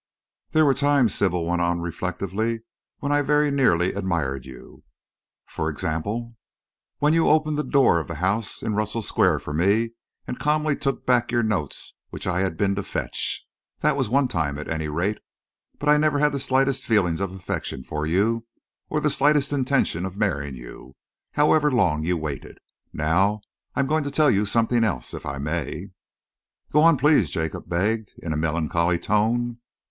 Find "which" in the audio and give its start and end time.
12.09-12.25